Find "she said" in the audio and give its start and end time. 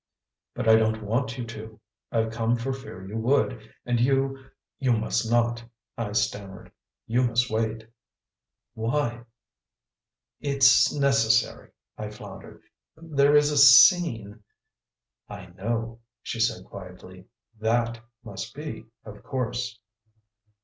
16.23-16.65